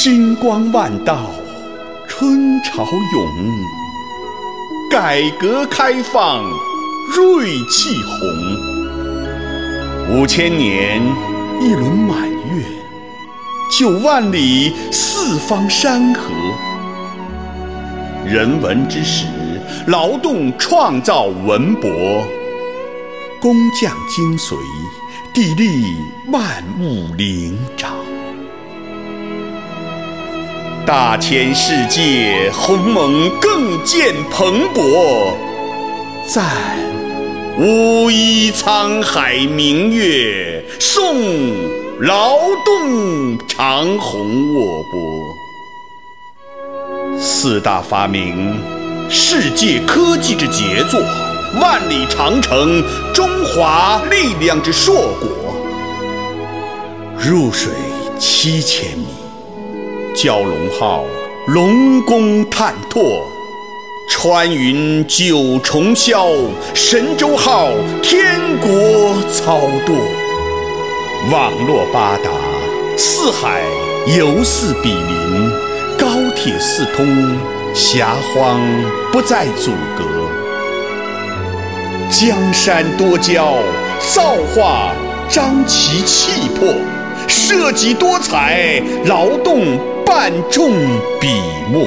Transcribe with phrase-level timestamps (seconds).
[0.00, 1.28] 金光万道，
[2.06, 3.28] 春潮涌，
[4.88, 6.44] 改革开放，
[7.16, 8.20] 锐气红。
[10.08, 11.02] 五千年
[11.60, 12.64] 一轮满月，
[13.76, 16.30] 九万里四方山河。
[18.24, 19.26] 人文之始，
[19.88, 21.90] 劳动创造文博，
[23.40, 24.54] 工匠精髓，
[25.34, 25.96] 砥砺
[26.30, 27.97] 万物灵长。
[30.88, 35.34] 大千世界，鸿蒙更见蓬勃；
[36.26, 36.46] 赞
[37.58, 41.20] 乌衣沧海明月，颂
[42.00, 45.36] 劳动长虹沃波。
[47.20, 48.58] 四大发明，
[49.10, 51.02] 世界科技之杰作；
[51.60, 55.28] 万里长城，中华力量之硕果。
[57.18, 57.74] 入水
[58.18, 59.17] 七千米。
[60.20, 61.04] 蛟龙号
[61.46, 63.24] 龙宫探拓，
[64.10, 66.26] 穿云九重霄；
[66.74, 67.68] 神舟号
[68.02, 69.94] 天国操舵。
[71.30, 72.32] 网络八达，
[72.96, 73.62] 四海
[74.18, 75.52] 犹似比邻；
[75.96, 77.38] 高铁四通，
[77.72, 78.60] 霞荒
[79.12, 80.04] 不再阻隔。
[82.10, 83.54] 江山多娇，
[84.12, 84.90] 造化
[85.28, 86.74] 张其气魄；
[87.28, 89.78] 设计多彩，劳动。
[90.08, 90.70] 万众
[91.20, 91.28] 笔
[91.70, 91.86] 墨，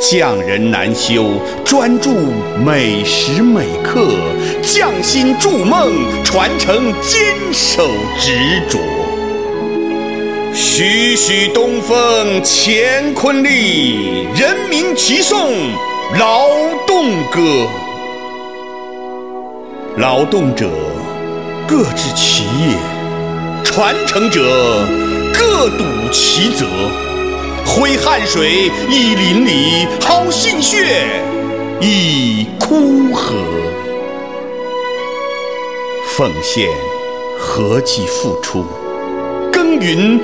[0.00, 1.26] 匠人难修，
[1.62, 2.10] 专注
[2.64, 4.08] 每时每刻，
[4.62, 5.92] 匠心筑梦，
[6.24, 7.86] 传承坚守
[8.18, 8.32] 执
[8.66, 8.78] 着。
[10.54, 15.52] 徐徐东风乾坤力，人民齐颂
[16.18, 16.48] 劳
[16.86, 17.68] 动歌。
[19.98, 20.66] 劳动者
[21.68, 22.74] 各执其业，
[23.62, 24.40] 传承者。
[25.38, 26.66] 各赌其责，
[27.66, 31.06] 挥汗水以淋漓，耗心血
[31.80, 33.34] 亦哭和。
[36.16, 36.68] 奉献
[37.38, 38.64] 何计付出，
[39.52, 40.18] 耕耘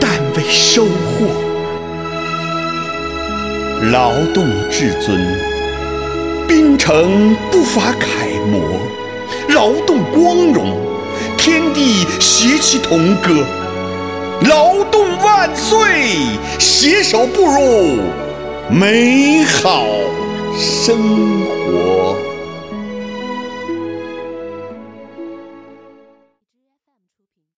[0.00, 1.26] 但为收获。
[3.92, 5.20] 劳动至尊，
[6.48, 8.06] 冰城不乏楷
[8.50, 8.60] 模；
[9.54, 10.78] 劳动光荣，
[11.36, 13.44] 天地携其同歌。
[14.42, 16.38] 劳动万岁！
[16.58, 18.00] 携手步入
[18.70, 19.86] 美好
[20.58, 20.96] 生
[21.46, 21.83] 活。